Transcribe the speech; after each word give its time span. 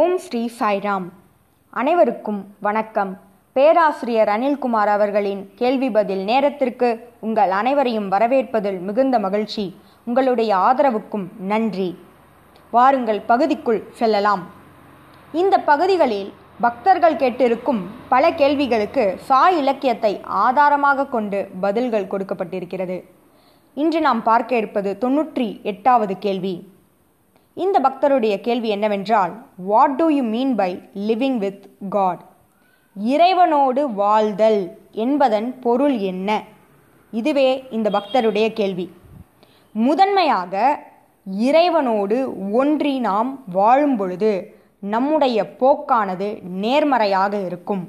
ஓம் 0.00 0.18
ஸ்ரீ 0.18 0.50
சாய்ராம். 0.60 1.08
அனைவருக்கும் 1.70 2.46
வணக்கம். 2.60 3.18
பேராசிரியர் 3.52 4.28
அனில்குமார் 4.28 4.86
அவர்களின் 4.86 5.52
கேள்வி 5.54 5.90
பதில் 5.90 6.24
நேரத்திற்கு 6.24 7.08
உங்கள் 7.20 7.50
அனைவரையும் 7.50 8.10
வரவேற்பதில் 8.10 8.80
மிகுந்த 8.80 9.18
மகிழ்ச்சி. 9.18 9.76
உங்களுடைய 10.04 10.56
ஆதரவுக்கும் 10.56 11.26
நன்றி. 11.38 11.98
வாருங்கள் 12.70 13.20
பகுதிக்குள் 13.20 13.82
செல்லலாம். 13.92 14.46
இந்த 15.32 15.58
பகுதிகளில் 15.58 16.32
பக்தர்கள் 16.60 17.14
கேட்டிருக்கும் 17.14 17.80
பல 18.08 18.32
கேள்விகளுக்கு 18.32 19.16
சாய் 19.18 19.58
இலக்கியத்தை 19.58 20.20
ஆதாரமாக 20.24 21.06
கொண்டு 21.06 21.48
பதில்கள் 21.60 22.06
கொடுக்கப்பட்டிருக்கிறது. 22.06 23.02
இன்று 23.74 24.00
நாம் 24.00 24.22
பார்க்க 24.22 24.56
இருப்பது 24.56 24.96
தொன்னூற்றி 25.00 25.62
எட்டாவது 25.62 26.18
கேள்வி. 26.18 26.71
இந்த 27.54 27.78
பக்தருடைய 27.80 28.40
கேள்வி 28.40 28.68
என்னவென்றால் 28.68 29.32
what 29.56 29.96
do 29.96 30.08
you 30.08 30.22
mean 30.22 30.54
by 30.54 30.88
living 30.94 31.36
with 31.36 31.70
God 31.90 32.22
இறைவனோடு 33.04 33.82
வாழ்தல் 33.94 34.78
என்பதன் 34.92 35.58
பொருள் 35.58 35.96
என்ன? 35.96 36.42
இதுவே 37.10 37.64
இந்த 37.70 37.90
பக்தருடைய 37.90 38.52
கேள்வி. 38.52 38.90
முதன்மையாக 39.72 40.80
இறைவனோடு 41.40 42.16
ஒன்றி 42.50 42.98
நாம் 42.98 43.44
வாழும் 43.52 43.96
பொழுது 43.96 44.54
நம்முடைய 44.78 45.42
போக்கானது 45.60 46.42
நேர்மறையாக 46.42 47.40
இருக்கும் 47.40 47.88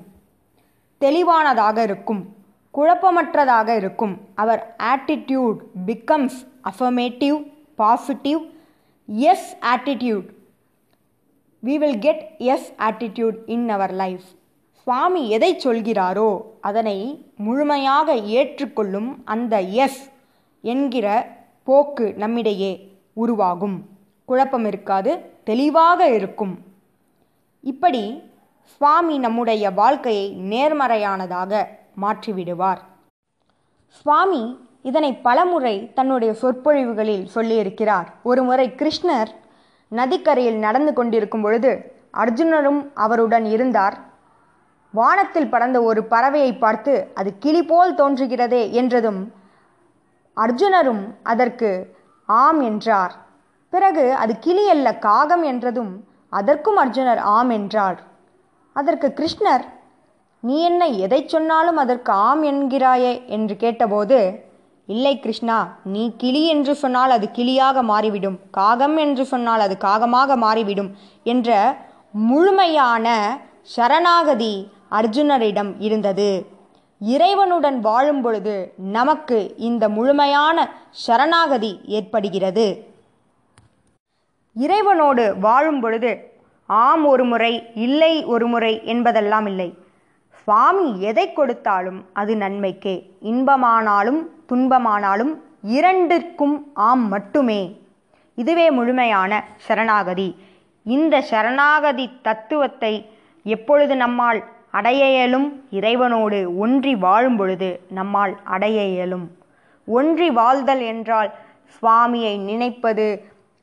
தெளிவானதாக 1.02 1.78
இருக்கும் 1.82 2.22
குழப்பமற்றதாக 2.74 3.76
இருக்கும். 3.76 4.18
அவர் 4.36 4.76
attitude 4.84 5.58
becomes 5.86 6.40
affirmative 6.64 7.52
positive 7.76 8.42
yes 9.06 9.58
attitude 9.62 10.30
we 11.64 11.76
will 11.78 12.00
get 12.00 12.36
yes 12.38 12.74
attitude 12.78 13.38
in 13.46 13.70
our 13.70 13.94
life 13.94 14.24
Swami 14.72 15.30
எதை 15.30 15.56
சொல்கிறாரோ 15.56 16.42
அதனை 16.62 17.26
முழுமையாக 17.38 18.16
ஏற்றுக்கொள்ளும் 18.16 19.22
அந்த 19.26 19.62
எஸ் 19.62 20.12
என்கிற 20.62 21.08
போக்கு 21.64 22.14
நம்மிடையே 22.14 22.72
உருவாகும். 23.14 23.90
குழப்பம் 24.26 24.66
இருக்காது 24.66 25.12
தெளிவாக 25.44 26.10
இருக்கும். 26.14 26.60
இப்படி 27.62 28.24
சுவாமி 28.64 29.18
நம்முடைய 29.18 29.72
வாழ்க்கையை 29.72 30.28
நேர்மறையானதாக 30.52 31.68
மாற்றிவிடுவார். 32.02 32.82
சுவாமி 33.88 34.58
இதனை 34.90 35.12
பலமுறை 35.28 35.76
தன்னுடைய 35.98 36.32
சொற்பொழிவுகளில் 36.42 37.26
சொல்லியிருக்கிறார். 37.36 38.08
ஒருமுறை 38.30 38.68
கிருஷ்ணர் 38.82 39.32
நதிக்கரையில் 39.92 40.60
நடந்து 40.66 40.92
கொண்டிருக்கும் 40.94 41.44
பொழுது 41.46 41.72
அர்ஜுனரும் 42.24 42.82
அவருடன் 43.06 43.46
இருந்தார். 43.56 43.96
வானத்தில் 44.94 45.52
பறந்த 45.54 45.78
ஒரு 45.90 46.02
பறவையை 46.14 46.52
பார்த்து 46.58 46.94
அது 47.20 47.30
கிளி 47.44 47.62
போல் 47.72 47.94
தோன்றுகிறதே 47.96 48.64
என்றதும் 48.80 49.22
அர்ஜுனரும் 50.38 51.04
அதற்கு 51.24 51.70
ஆம் 52.30 52.62
என்றார். 52.62 53.14
பிறகு 53.74 54.06
அது 54.24 54.34
கிளி 54.46 54.66
அல்ல 54.70 54.88
காகம் 55.08 55.46
என்றதும் 55.52 55.94
அதற்கும் 56.40 56.78
அர்ஜுனர் 56.84 57.22
ஆம் 57.36 57.52
என்றார். 57.60 58.00
அதற்கு 58.76 59.08
கிருஷ்ணர் 59.20 59.66
நீ 60.44 60.56
என்ன 60.70 60.84
எதை 61.06 61.20
சொன்னாலும் 61.34 61.80
அதற்கு 61.84 62.12
ஆம் 62.28 62.44
என்கிறாயே 62.44 63.14
என்று 63.36 63.56
கேட்டபோது 63.64 64.20
இல்லை 64.86 65.20
கிருஷ்ணா 65.20 65.58
நீ 65.84 66.14
கிளி 66.18 66.48
என்று 66.48 66.76
சொன்னால் 66.76 67.10
அது 67.10 67.32
கிளியாக 67.32 67.84
மாறிவிடும். 67.84 68.40
காகம் 68.52 68.98
என்று 68.98 69.26
சொன்னால் 69.26 69.60
அது 69.60 69.78
காகமாக 69.80 70.36
மாறிவிடும் 70.36 70.90
என்ற 71.24 71.78
முழுமையான 72.12 73.08
சரணாகதி 73.62 74.72
அர்ஜுனரிடம் 74.92 75.72
இருந்தது. 75.80 76.46
இறைவனுடன் 77.02 77.80
வாழும் 77.80 78.22
பொழுது 78.22 78.74
நமக்கு 78.78 79.56
இந்த 79.58 79.90
முழுமையான 79.90 80.58
சரணாகதி 81.06 81.80
ஏற்படுகிறது. 81.86 82.68
இறைவனோடு 84.56 85.40
வாழும் 85.40 85.80
பொழுது 85.80 86.12
ஆம் 86.66 87.06
ஒரு 87.06 87.26
முறை 87.26 87.54
இல்லை 87.74 88.14
ஒரு 88.26 88.48
முறை 88.48 88.82
என்பதெல்லாம் 88.84 89.46
இல்லை. 89.46 89.70
சுவாமி 90.40 91.02
எதை 91.02 91.34
கொடுத்தாலும் 91.34 92.06
அது 92.14 92.36
நன்மைக்கே. 92.36 92.96
இன்பமானாலும் 93.22 94.22
துன்பமானாலும் 94.50 95.34
இரண்டிற்கும் 95.78 96.56
ஆம் 96.88 97.06
மட்டுமே. 97.08 97.62
இதுவே 98.38 98.68
முழுமையான 98.72 99.32
சரணாகதி. 99.66 100.30
இந்த 100.86 101.16
சரணாகதி 101.22 102.06
தத்துவத்தை 102.22 102.94
எப்பொழுது 103.46 103.96
நம்மால் 103.96 104.40
அடைய 104.72 105.02
இயலும் 105.12 105.48
இறைவனோடு 105.72 106.40
ஒன்றி 106.58 106.94
வாழும் 106.96 107.36
பொழுது 107.36 107.70
நம்மால் 107.90 108.34
அடைய 108.44 108.80
இயலும் 108.94 109.26
ஒன்றி 109.88 110.30
வாழ்தல் 110.30 110.82
என்றால் 110.92 111.30
சுவாமியை 111.76 112.34
நினைப்பது 112.50 113.08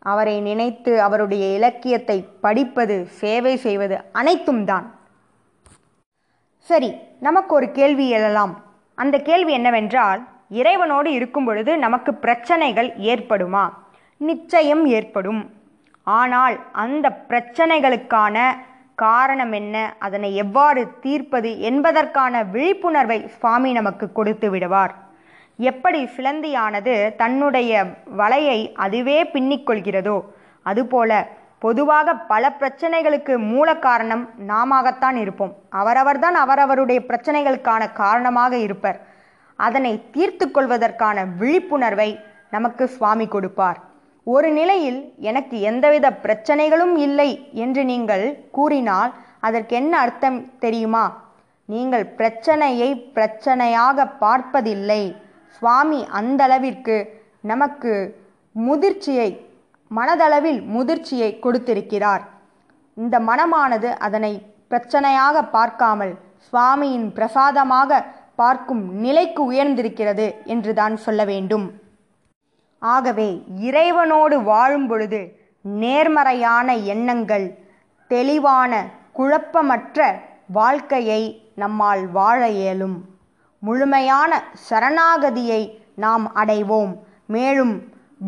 அவரை 0.02 0.40
நினைத்து 0.40 0.92
அவருடைய 1.02 1.44
இலக்கியத்தை 1.56 2.16
படிப்பது 2.40 2.96
சேவை 3.20 3.54
செய்வது 3.56 3.96
அனைத்தும் 4.12 4.64
தான். 4.64 4.86
சரி 6.70 6.90
நமக்கு 7.20 7.54
ஒரு 7.54 7.68
கேள்வி 7.78 8.06
எழலாம் 8.16 8.54
அந்த 8.94 9.16
கேள்வி 9.28 9.52
என்னவென்றால் 9.52 10.20
இறைவனோடு 10.50 11.04
இருக்கும் 11.04 11.44
பொழுது 11.44 11.78
நமக்கு 11.78 12.14
பிரச்சனைகள் 12.14 12.90
ஏற்படுமா? 12.96 13.68
நிச்சயம் 14.16 14.86
ஏற்படும். 14.86 15.50
ஆனால் 16.02 16.56
அந்த 16.72 17.24
பிரச்சனைகளுக்கான 17.28 18.38
காரணம் 18.94 19.52
என்ன? 19.52 19.94
அதனை 19.98 20.36
எவ்வாறு 20.36 20.88
தீர்ப்பது 21.00 21.60
என்பதற்கான 21.60 22.42
விழிப்புணர்வை 22.42 23.28
சுவாமி 23.28 23.72
நமக்கு 23.72 24.12
கொடுத்து 24.12 24.50
விடுவார். 24.50 24.94
எப்படி 25.56 26.04
சிலந்தியானது 26.16 27.16
தன்னுடைய 27.16 27.84
வலையை 28.18 28.72
அதுவே 28.72 29.22
பின்னிக்கொள்கிறதோ 29.22 30.20
அதுபோல 30.62 31.28
பொதுவாக 31.58 32.14
பல 32.14 32.52
பிரச்சனைகளுக்கு 32.60 33.38
மூல 33.38 33.76
காரணம் 33.76 34.30
நாமத்தான் 34.48 35.14
இருப்போம். 35.14 35.54
அவரவர்தான் 35.70 36.34
அவரவருடைய 36.34 37.00
பிரச்சனைகளுக்கான 37.08 37.92
காரணமாக 37.92 38.56
இருப்பர். 38.56 39.08
அதனை 39.66 39.92
தீர்த்து 40.14 40.46
கொள்வதற்கான 40.50 41.24
விழிப்புணர்வை 41.40 42.10
நமக்கு 42.54 42.84
சுவாமி 42.96 43.26
கொடுப்பார். 43.34 43.78
ஒரு 44.26 44.48
நிலையில் 44.58 45.00
எனக்கு 45.28 45.56
எந்தவித 45.70 46.06
பிரச்சனைகளும் 46.24 46.94
இல்லை 47.06 47.30
என்று 47.64 47.82
நீங்கள் 47.90 48.24
கூறினால் 48.56 49.12
அதற்கு 49.46 49.74
என்ன 49.80 49.92
அர்த்தம் 50.04 50.38
தெரியுமா? 50.64 51.04
நீங்கள் 51.68 52.06
பிரச்சனையை 52.18 52.90
பிரச்சனையாக 53.16 54.06
பார்ப்பதில்லை. 54.24 55.02
சுவாமி 55.56 56.00
அந்தளவிற்கு 56.20 56.96
நமக்கு 57.50 57.92
முதிர்ச்சியை 58.56 59.30
மனதளவில் 59.90 60.60
முதிர்ச்சியை 60.74 61.30
கொடுத்திருக்கிறார். 61.44 62.24
இந்த 62.96 63.16
மனமானது 63.28 63.90
அதனை 64.06 64.32
பிரச்சனையாக 64.72 65.36
பார்க்காமல் 65.56 66.12
சுவாமியின் 66.46 67.08
பிரசாதமாக 67.16 68.00
பார்க்கும் 68.42 68.84
நிலைக்கு 69.04 69.42
உயர்ந்திருக்கிறது 69.52 70.26
என்று 70.52 70.72
தான் 70.80 70.96
சொல்ல 71.04 71.20
வேண்டும். 71.30 71.66
ஆகவே 72.82 73.28
இறைவனோடு 73.68 74.36
வாழும் 74.50 74.88
பொழுது 74.90 75.20
நேர்மறையான 75.82 76.68
எண்ணங்கள் 76.92 77.46
தெளிவான 78.10 78.72
குழப்பமற்ற 79.18 79.98
வாழ்க்கையை 80.58 81.22
நம்மால் 81.62 82.02
வாழ 82.18 82.40
இயலும். 82.60 82.98
முழுமையான 83.62 84.32
சரணாகதியை 84.68 85.62
நாம் 86.04 86.24
அடைவோம். 86.42 86.92
மேலும் 87.34 87.74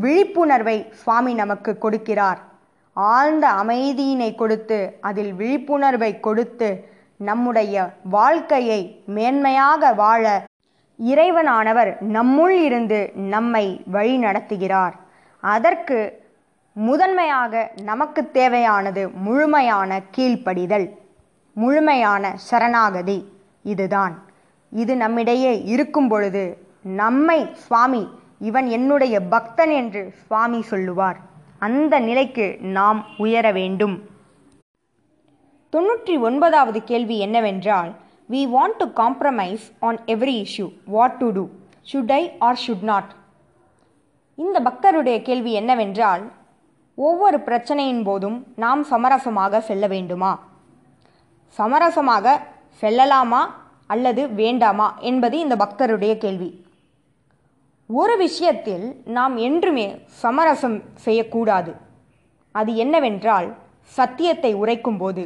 விழிப்புணர்வை 0.03 0.79
சுவாமி 1.03 1.33
நமக்கு 1.41 1.73
கொடுக்கிறார். 1.85 2.41
ஆழ்ந்த 2.97 3.45
அமைதியினை 3.63 4.31
கொடுத்து 4.41 4.79
அதில் 5.09 5.33
விழிப்புணர்வை 5.41 6.11
கொடுத்து 6.27 6.69
நம்முடைய 7.29 7.75
வாழ்க்கையை 8.17 8.81
மேன்மையாக 9.17 9.93
வாழ 9.95 10.25
இறைவனானவர் 10.99 11.91
நம்முள் 12.17 12.57
இருந்து 12.67 12.99
நம்மை 13.35 13.65
வழி 13.87 14.15
நடத்துகிறார். 14.25 14.95
அதற்கு 15.43 15.99
முதன்மையாக 16.77 17.71
நமக்கு 17.83 18.21
தேவையானது 18.31 19.03
முழுமையான 19.27 20.01
கீழ்ப்படிதல் 20.17 20.87
முழுமையான 21.57 22.25
சரணாகதி 22.49 23.19
இதுதான். 23.63 24.15
இது 24.73 24.93
நம்மிடையே 24.97 25.53
இருக்கும் 25.73 26.09
பொழுது 26.09 26.45
நம்மை 26.83 27.39
சுவாமி 27.67 28.03
இவன் 28.49 28.69
என்னுடைய 28.77 29.17
பக்தன் 29.35 29.73
என்று 29.81 30.03
சுவாமி 30.27 30.61
சொல்லுவார். 30.71 31.19
அந்த 31.59 31.95
நிலைக்கு 32.09 32.47
நாம் 32.79 33.01
உயர 33.25 33.47
வேண்டும். 33.53 33.97
தொன்னூற்றி 35.73 36.15
ஒன்பதாவது 36.19 36.85
கேள்வி 36.85 37.19
என்னவென்றால் 37.19 37.91
we 38.31 38.41
want 38.55 38.77
to 38.81 38.87
compromise 39.01 39.65
on 39.79 39.99
every 40.07 40.35
issue 40.47 40.67
what 40.85 41.17
to 41.17 41.29
do 41.31 41.45
should 41.93 42.13
I 42.13 42.23
or 42.39 42.59
should 42.65 42.85
not 42.91 43.11
இந்த 44.39 44.61
பக்தருடைய 44.61 45.23
கேள்வி 45.23 45.53
என்னவென்றால் 45.53 46.25
ஒவ்வொரு 46.99 47.39
பிரச்சனையின் 47.39 48.03
போதும் 48.03 48.39
நாம் 48.57 48.83
சமரசமாக 48.91 49.61
செல்ல 49.61 49.87
வேண்டுமா? 49.87 50.33
சமரசமாக 51.59 52.37
செல்லலாமா 52.83 53.43
அல்லது 53.87 54.23
வேண்டாமா 54.29 54.89
என்பது 55.01 55.39
இந்த 55.39 55.57
பக்தருடைய 55.57 56.15
கேள்வி. 56.19 56.51
ஒரு 57.91 58.17
விஷயத்தில் 58.17 58.87
நாம் 59.05 59.37
என்றுமே 59.37 59.87
சமரசம் 60.23 60.83
செய்யக்கூடாது. 60.95 61.73
அது 62.55 62.75
என்னவென்றால் 62.77 63.49
சத்தியத்தை 63.85 64.55
உரைக்கும் 64.55 64.99
போது. 64.99 65.25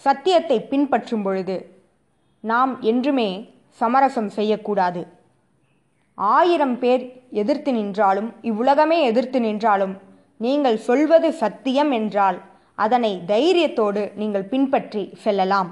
சத்தியத்தை 0.00 0.58
பின்பற்றும் 0.70 1.24
பொழுது 1.26 1.56
நாம் 2.44 2.72
என்றுமே 2.90 3.28
சமரசம் 3.80 4.30
செய்யக்கூடாது. 4.36 5.02
ஆயிரம் 6.18 6.74
பேர் 6.82 7.04
எதிர்த்து 7.40 7.70
நின்றாலும் 7.72 8.30
இவ்வுலகமே 8.50 8.98
எதிர்த்து 9.10 9.38
நின்றாலும் 9.40 9.94
நீங்கள் 10.40 10.78
சொல்வது 10.86 11.28
சத்தியம் 11.42 11.92
என்றால் 11.98 12.38
அதனை 12.84 13.12
தைரியத்தோடு 13.30 14.02
நீங்கள் 14.20 14.50
பின்பற்றி 14.52 15.02
செல்லலாம். 15.24 15.70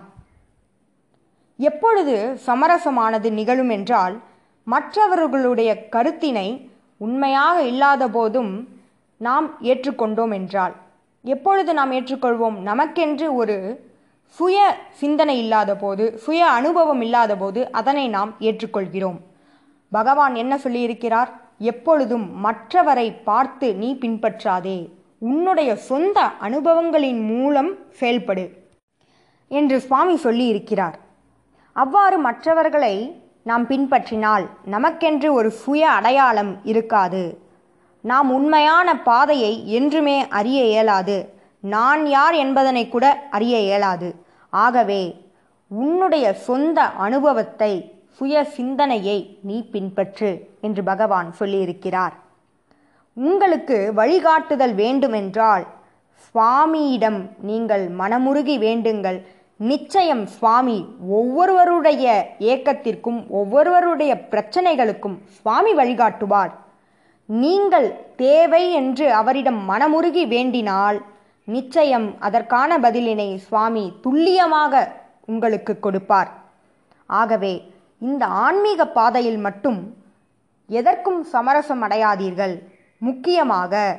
எப்பொழுது 1.59 2.17
சமரசமானது 2.47 3.29
நிகழும் 3.39 3.73
என்றால் 3.77 4.15
மற்றவர்களுடைய 4.67 5.71
கருத்தினை 5.95 6.49
உண்மையாக 7.01 7.57
இல்லாத 7.73 8.03
போதும் 8.17 8.53
நாம் 9.21 9.47
ஏற்றுக்கொண்டோம் 9.71 10.33
என்றால். 10.39 10.75
எப்பொழுது 11.25 11.71
நாம் 11.79 11.93
ஏற்றுக்கொள்வோம்? 11.99 12.59
நமக்கென்று 12.71 13.27
ஒரு 13.41 13.57
சுய 14.39 14.59
சிந்தனை 14.91 15.39
இல்லாத 15.39 15.77
போது 15.77 16.19
சுய 16.19 16.47
அனுபவம் 16.47 17.01
இல்லாத 17.01 17.37
போது 17.37 17.73
அதனை 17.73 18.09
நாம் 18.09 18.33
ஏற்றுக்கொள்கிறோம். 18.41 19.19
பகவான் 19.91 20.35
என்ன 20.35 20.57
சொல்லியிருக்கிறார்? 20.57 21.31
எப்பொழுதும் 21.59 22.27
மற்றவரை 22.45 23.17
பார்த்து 23.25 23.75
நீ 23.75 23.99
பின்பற்றாதே. 24.01 24.79
உன்னுடைய 25.19 25.77
சொந்த 25.77 26.19
அனுபவங்களின் 26.41 27.23
மூலம் 27.27 27.71
செயல்படு 27.91 28.45
என்று 29.49 29.81
சுவாமி 29.81 30.17
சொல்லி 30.17 30.47
இருக்கிறார் 30.47 30.99
அவ்வாறு 31.73 32.19
மற்றவர்களை 32.19 32.95
நாம் 33.43 33.67
பின்பற்றினால் 33.69 34.47
நமக்கென்று 34.71 35.29
ஒரு 35.33 35.51
சுய 35.51 35.83
அடையாளம் 35.91 36.53
இருக்காது. 36.65 37.23
நாம் 38.05 38.31
உண்மையான 38.31 38.89
பாதையை 39.01 39.53
என்றுமே 39.73 40.29
அறிய 40.29 40.61
இயலாது. 40.65 41.19
நான் 41.61 42.07
யார் 42.07 42.35
என்பதனை 42.35 42.89
கூட 42.89 43.07
அறிய 43.31 43.59
இயலாது. 43.61 44.11
ஆகவே 44.53 45.03
உன்னுடைய 45.71 46.27
சொந்த 46.35 46.85
அனுபவத்தை 47.07 47.73
சுய 48.19 48.45
சிந்தனையை 48.45 49.19
நீ 49.43 49.57
பின்பற்று 49.73 50.31
என்று 50.61 50.83
பகவான் 50.83 51.29
சொல்லியிருக்கிறார். 51.39 52.15
உங்களுக்கு 53.17 53.93
வழிகாட்டுதல் 53.95 54.75
வேண்டுமென்றால் 54.75 55.67
சுவாமியிடம் 56.25 57.21
நீங்கள் 57.41 57.85
மனமுருகி 58.01 58.57
வேண்டுங்கள். 58.67 59.19
நிச்சயம் 59.57 60.27
சுவாமி 60.27 60.77
ஒவ்வொருவருடைய 61.09 62.05
ஏக்கத்திற்கும் 62.39 63.21
ஒவ்வொருவருடைய 63.31 64.13
பிரச்சனைகளுக்கும் 64.31 65.17
சுவாமி 65.43 65.73
வழிகாட்டுவார். 65.75 66.53
நீங்கள் 67.29 67.89
தேவை 68.17 68.73
என்று 68.73 69.15
அவரிடம் 69.15 69.61
மனமுருகி 69.71 70.25
வேண்டினால் 70.35 71.01
நிச்சயம் 71.45 72.15
அதற்கான 72.19 72.79
பதிலினை 72.79 73.37
சுவாமி 73.37 73.93
துல்லியமாக 74.03 74.93
உங்களுக்கு 75.25 75.81
கொடுப்பார். 75.81 76.31
ஆகவே 77.07 77.73
இந்த 77.99 78.27
ஆன்மீக 78.27 78.87
பாதையில் 78.87 79.39
மட்டும் 79.39 79.97
எதற்கும் 80.67 81.25
சமரசம் 81.25 81.83
அடையாதீர்கள் 81.83 82.55
முக்கியமாக 82.99 83.99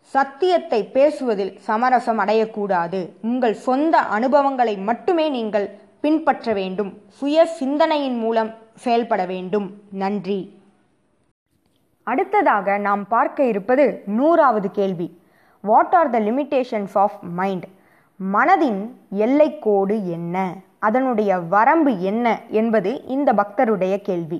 சத்தியத்தை 0.00 0.84
பேசுவதில் 0.84 1.58
சமரசம் 1.58 2.18
அடையக்கூடாது 2.18 3.10
உங்கள் 3.20 3.54
சொந்த 3.54 3.98
அனுபவங்களை 3.98 4.76
மட்டுமே 4.76 5.28
நீங்கள் 5.28 5.68
பின்பற்ற 6.00 6.52
வேண்டும். 6.52 6.98
சுய 7.06 7.46
சிந்தனையின் 7.46 8.18
மூலம் 8.18 8.54
செயல்பட 8.74 9.24
வேண்டும். 9.26 9.70
நன்றி. 9.90 10.40
அடுத்ததாக 12.04 12.78
நாம் 12.78 13.08
பார்க்க 13.08 13.44
இருப்பது 13.44 14.02
நூறாவது 14.06 14.70
கேள்வி. 14.70 15.20
What 15.60 15.94
are 15.94 16.10
the 16.10 16.18
limitations 16.20 16.94
of 17.04 17.18
mind 17.22 17.66
மனதின் 18.20 18.80
எல்லைக்கோடு 19.24 19.96
என்ன? 20.04 20.54
அதனுடைய 20.78 21.38
வரம்பு 21.38 22.00
என்ன 22.00 22.40
என்பது 22.50 23.04
இந்த 23.04 23.32
பக்தருடைய 23.32 23.94
கேள்வி. 24.02 24.38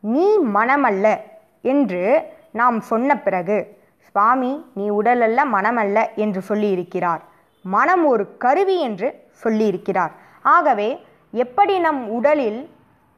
நீ 0.00 0.26
மனமல்ல 0.38 1.06
என்று 1.62 2.22
நாம் 2.52 2.80
சொன்ன 2.80 3.18
பிறகு 3.18 3.78
சுவாமி 3.98 4.64
நீ 4.74 4.90
உடலல்ல 4.90 5.40
மனமல்ல 5.52 5.98
என்று 6.14 6.42
சொல்லியிருக்கிறார். 6.48 7.22
மனம் 7.64 8.06
ஒரு 8.06 8.36
கருவி 8.36 8.80
என்று 8.80 9.08
சொல்லியிருக்கிறார். 9.44 10.12
ஆகவே 10.42 10.88
எப்படி 11.30 11.78
நம் 11.78 12.08
உடலில் 12.08 12.60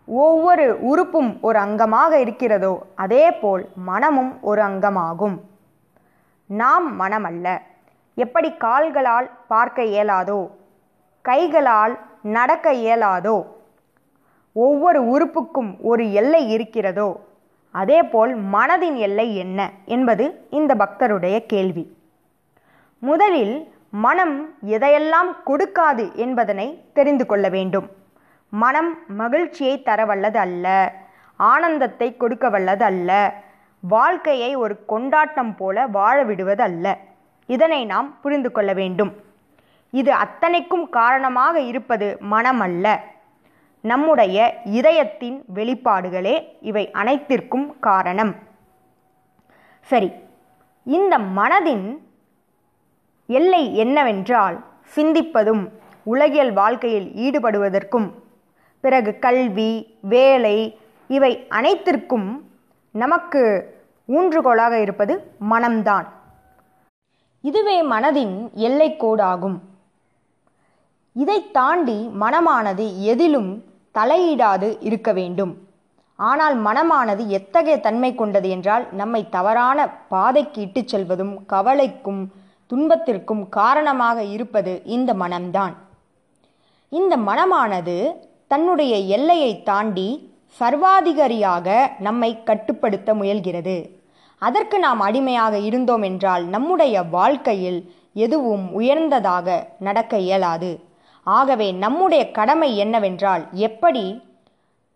ஒவ்வொரு 0.04 0.66
உறுப்பும் 0.82 1.30
ஒரு 1.40 1.58
அங்கமாக 1.58 2.12
இருக்கிறதோ 2.12 2.86
அதேபோல் 2.94 3.68
மனமும் 3.74 4.32
ஒரு 4.42 4.62
அங்கமாகும். 4.62 5.36
நாம் 6.50 6.86
மனமல்ல. 7.00 7.46
எப்படி 8.16 8.50
கால்களால் 8.64 9.28
பார்க்க 9.52 9.84
இயலாதோ 9.94 10.40
கைகளால் 11.24 11.94
நடக்க 12.36 12.66
இயலாதோ 12.84 13.36
ஒவ்வொரு 14.56 15.00
உறுப்புக்கும் 15.12 15.70
ஒரு 15.90 16.04
எல்லை 16.12 16.42
இருக்கிறதோ 16.54 17.08
அதேபோல் 17.74 18.32
மனதின் 18.54 18.98
எல்லை 19.06 19.26
என்ன 19.36 19.60
என்பது 19.94 20.24
இந்த 20.50 20.72
பக்தருடைய 20.74 21.36
கேள்வி. 21.52 21.84
முதலில் 23.02 23.56
மனம் 24.04 24.36
எதையெல்லாம் 24.74 25.30
கொடுக்காது 25.46 26.04
என்பதனை 26.24 26.68
தெரிந்து 26.92 27.26
கொள்ள 27.26 27.46
வேண்டும். 27.48 27.88
மனம் 28.52 28.90
மகிழ்ச்சியை 29.20 29.76
தரவல்லது 29.88 30.38
அல்ல 30.46 30.66
ஆனந்தத்தை 31.40 32.08
கொடுக்க 32.16 32.48
வல்லது 32.48 32.84
அல்ல 32.84 33.10
வாழ்க்கையை 33.82 34.50
ஒரு 34.56 34.74
கொண்டாட்டம் 34.86 35.54
போல 35.56 35.86
வாழ 35.86 36.16
விடுவது 36.24 36.62
அல்ல 36.62 36.86
இதனை 37.48 37.80
நாம் 37.92 38.08
புரிந்து 38.22 38.50
கொள்ள 38.52 38.70
வேண்டும். 38.74 39.12
இது 39.90 40.10
அத்தனைக்கும் 40.24 40.86
காரணமாக 40.88 41.60
இருப்பது 41.70 42.06
மனம் 42.32 42.60
அல்ல 42.60 42.86
நம்முடைய 43.84 44.36
இதயத்தின் 44.78 45.38
வெளிப்பாடுகளே 45.54 46.36
இவை 46.60 46.84
அனைத்திற்கும் 47.00 47.66
காரணம். 47.80 48.32
சரி 49.88 50.10
இந்த 50.86 51.14
மனதின் 51.38 51.86
எல்லை 53.28 53.62
என்னவென்றால் 53.76 54.56
சிந்திப்பதும் 54.94 55.62
உலகியல் 56.12 56.52
வாழ்க்கையில் 56.52 57.08
ஈடுபடுவதற்கும் 57.24 58.08
பிறகு 58.84 59.12
கல்வி 59.18 59.72
வேலை 60.00 60.56
இவை 61.10 61.32
அனைத்திற்கும் 61.48 62.28
நமக்கு 62.94 63.42
ஊன்றுகோலாக 64.08 64.72
இருப்பது 64.72 65.32
மனம்தான். 65.50 66.06
இதுவே 67.40 67.82
மனதின் 67.82 68.48
எல்லைக்கோடாகும். 68.54 69.58
இதை 71.12 71.50
தாண்டி 71.50 72.10
மனமானது 72.20 73.00
எதிலும் 73.00 73.64
தலையிடாது 73.94 74.76
இருக்க 74.80 75.12
வேண்டும். 75.12 75.58
ஆனால் 76.16 76.62
மனமானது 76.62 77.26
எத்தகைய 77.26 77.80
தன்மை 77.80 78.14
கொண்டது 78.14 78.50
என்றால் 78.50 78.94
நம்மை 78.94 79.28
தவறான 79.28 79.88
பாதைக்கு 79.88 80.60
இட்டுச் 80.60 80.96
செல்வதும் 80.96 81.46
கவலைக்கும் 81.46 82.32
துன்பத்திற்கும் 82.66 83.48
காரணமாக 83.48 84.22
இருப்பது 84.22 84.82
இந்த 84.84 85.14
மனம்தான். 85.14 85.74
இந்த 86.88 87.16
மனமானது 87.16 88.16
தன்னுடைய 88.46 88.96
எல்லையை 88.96 89.62
தாண்டி 89.62 90.25
சர்வாதிகாரியாக 90.60 91.68
நம்மை 92.06 92.30
கட்டுப்படுத்த 92.48 93.08
முயல்கிறது. 93.14 93.76
அதற்கு 94.42 94.76
நாம் 94.78 95.00
அடிமையாக 95.00 95.54
இருந்தோம் 95.68 96.04
என்றால் 96.08 96.44
நம்முடைய 96.54 96.96
வாழ்க்கையில் 97.16 97.80
எதுவும் 98.24 98.66
உயர்ந்ததாக 98.78 99.56
நடக்க 99.86 100.18
இயலாது. 100.26 100.70
ஆகவே 101.26 101.68
நம்முடைய 101.84 102.22
கடமை 102.38 102.70
என்னவென்றால் 102.84 103.44
எப்படி 103.68 104.04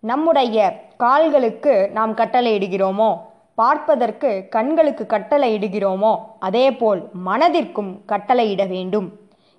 நம்முடைய 0.03 0.59
கால்களுக்கு 1.05 1.75
நாம் 1.97 2.13
கட்டளையிடுகிறோமோ 2.21 3.11
பார்ப்பதற்கு 3.55 4.31
கண்களுக்கு 4.55 5.05
கட்டளையிடுகிறோமோ 5.15 6.13
அதேபோல் 6.49 7.01
மனதிற்கும் 7.27 7.91
கட்டளையிட 8.13 8.63
வேண்டும். 8.75 9.09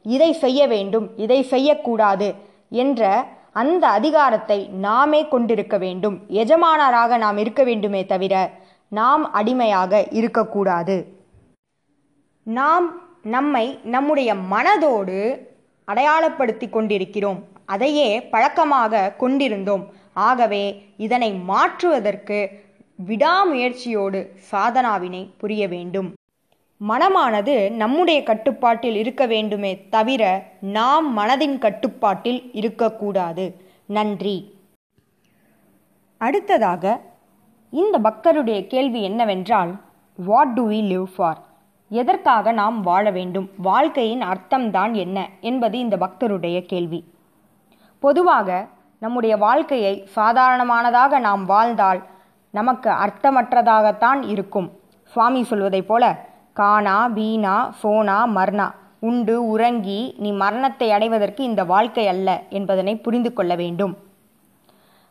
இதை 0.05 0.29
செய்ய 0.43 0.61
வேண்டும் 0.73 1.07
இதை 1.15 1.39
செய்யக்கூடாது 1.53 2.29
என்ற 2.83 3.01
அந்த 3.53 3.87
அதிகாரத்தை 3.87 4.67
நாமே 4.67 5.27
கொண்டிருக்க 5.27 5.77
வேண்டும். 5.77 6.19
எஜமானராக 6.27 7.17
நாம் 7.17 7.37
இருக்க 7.37 7.63
வேண்டுமே 7.63 8.05
தவிர 8.05 8.51
நாம் 8.89 9.31
அடிமையாக 9.31 10.07
இருக்கக்கூடாது. 10.11 11.19
நாம் 12.43 13.01
நம்மை 13.23 13.79
நம்முடைய 13.83 14.35
மனதோடு 14.35 15.47
அடையாளப்படுத்தி 15.87 16.69
கொண்டிருக்கிறோம். 16.69 17.43
அதையே 17.65 18.23
பழக்கமாக 18.23 19.13
கொண்டிருந்தோம். 19.17 19.83
ஆகவே 20.13 20.85
இதனை 20.97 21.33
மாற்றுவதற்கு 21.33 22.49
விடாமுயற்சியோடு 23.07 24.19
சாதனாவினை 24.51 25.29
புரிய 25.37 25.67
வேண்டும். 25.67 26.13
மனமானது 26.89 27.71
நம்முடைய 27.71 28.23
கட்டுப்பாட்டில் 28.23 28.95
இருக்க 28.95 29.25
வேண்டுமே 29.25 29.87
தவிர 29.87 30.43
நாம் 30.61 31.17
மனதின் 31.17 31.57
கட்டுப்பாட்டில் 31.57 32.51
இருக்கக்கூடாது. 32.53 33.61
நன்றி. 33.85 34.55
அடுத்ததாக 36.17 37.01
இந்த 37.71 37.99
பக்தருடைய 37.99 38.67
கேள்வி 38.67 39.03
என்னவென்றால் 39.03 39.71
what 40.17 40.53
do 40.53 40.69
we 40.69 40.73
live 40.73 41.05
for 41.15 41.37
எதற்காக 41.89 42.51
நாம் 42.51 42.81
வாழ 42.81 43.11
வேண்டும்? 43.11 43.49
வாழ்க்கையின் 43.57 44.21
அர்த்தம்தான் 44.21 44.93
என்ன 44.93 45.29
என்பது 45.41 45.77
இந்த 45.77 45.97
பக்தருடைய 45.97 46.65
கேள்வி. 46.65 47.03
பொதுவாக 47.99 48.67
நம்முடைய 48.99 49.37
வாழ்க்கையை 49.37 50.07
சாதாரணமானதாக 50.15 51.19
நாம் 51.19 51.45
வாழ்ந்தால் 51.45 52.03
நமக்கு 52.51 52.89
அர்த்தமற்றதாகத்தான் 52.89 54.27
இருக்கும். 54.27 54.71
சுவாமி 55.03 55.43
சொல்வதைப் 55.43 55.87
போல 55.87 56.29
கானா 56.53 57.07
வீணா 57.07 57.73
சோனா 57.83 58.27
மர்னா 58.27 58.71
உண்டு 58.99 59.47
உறங்கி 59.47 60.15
நீ 60.17 60.31
மரணத்தை 60.31 60.91
அடைவதற்கு 60.91 61.43
இந்த 61.43 61.63
வாழ்க்கை 61.63 62.07
அல்ல 62.07 62.41
என்பதனை 62.49 62.97
புரிந்து 62.97 63.33
கொள்ள 63.33 63.55
வேண்டும். 63.55 63.97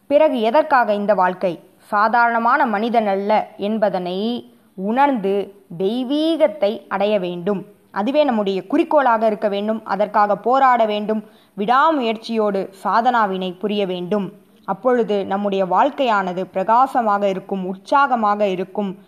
பிறகு 0.06 0.40
எதற்காக 0.40 0.94
இந்த 0.94 1.14
வாழ்க்கை? 1.14 1.60
சாதாரணமான 1.76 2.66
மனிதன் 2.66 3.06
அல்ல 3.06 3.48
என்பதனை 3.56 4.52
உணர்ந்து 4.74 5.54
தெய்வீகத்தை 5.78 6.86
அடைய 6.88 7.18
வேண்டும். 7.18 7.66
அதுவே 7.90 8.24
நம்முடைய 8.24 8.66
குறிக்கோளாக 8.66 9.26
இருக்க 9.26 9.48
வேண்டும். 9.48 9.84
அதற்காக 9.84 10.36
போராட 10.36 10.84
வேண்டும். 10.84 11.24
விடாமுயற்சியோடு 11.56 12.72
சாதனாவினை 12.84 13.58
புரிய 13.58 13.86
வேண்டும். 13.86 14.32
அப்பொழுது 14.64 15.26
நம்முடைய 15.26 15.64
வாழ்க்கையானது 15.64 16.44
பிரகாசமாக 16.44 17.28
இருக்கும் 17.28 17.66
உற்சாகமாக 17.66 18.46
இருக்கும். 18.46 18.98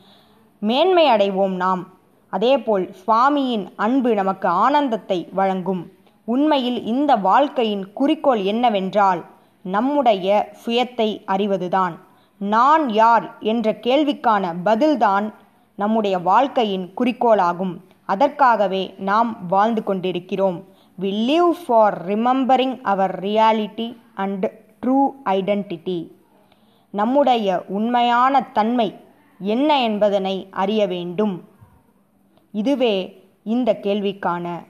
மேன்மை 0.58 1.06
அடைவோம் 1.08 1.56
நாம். 1.56 2.00
அதேபோல் 2.36 2.84
சுவாமியின் 3.00 3.64
அன்பு 3.76 4.10
நமக்கு 4.14 4.48
ஆனந்தத்தை 4.64 5.18
வழங்கும். 5.32 5.82
உண்மையில் 6.28 6.80
இந்த 6.84 7.12
வாழ்க்கையின் 7.28 7.84
குறிக்கோள் 7.92 8.42
என்னவென்றால் 8.52 9.20
நம்முடைய 9.64 10.28
சுயத்தை 10.62 11.08
அறிவதுதான். 11.34 11.94
நான் 12.40 12.84
யார் 12.90 13.26
என்ற 13.52 13.72
கேள்விக்கான 13.86 14.44
பதில்தான் 14.64 15.26
நம்முடைய 15.78 16.16
வாழ்க்கையின் 16.30 16.86
குறிக்கோளாகும். 16.96 17.74
அதற்காகவே 18.04 18.82
நாம் 19.10 19.30
வாழ்ந்து 19.48 19.82
கொண்டிருக்கிறோம். 19.82 20.58
We 21.00 21.10
live 21.28 21.52
for 21.66 21.96
remembering 22.08 22.76
our 22.82 23.14
reality 23.24 23.88
and 24.14 24.46
true 24.80 24.98
identity 25.24 25.98
நம்முடைய 26.94 27.48
உண்மையான 27.68 28.42
தன்மை 28.52 28.88
என்ன 29.40 29.70
என்பதனை 29.82 30.36
அறிய 30.62 30.82
வேண்டும். 30.86 31.34
இதுவே 32.52 33.24
இந்த 33.42 33.78
கேள்விக்கான 33.82 34.64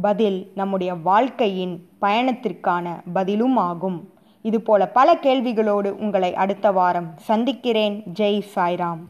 பதில். 0.00 0.50
நம்முடைய 0.54 0.94
வாழ்க்கையின் 0.94 1.88
பயணத்திற்கான 2.00 3.00
பதிலும் 3.12 3.56
ஆகும். 3.56 4.12
இதுபோல 4.42 4.86
பல 4.88 5.14
கேள்விகளோடு 5.14 5.90
உங்களை 5.90 6.34
அடுத்த 6.34 6.72
வாரம் 6.72 7.12
சந்திக்கிறேன். 7.16 8.02
ஜெய் 8.18 8.42
சாய்ராம். 8.54 9.02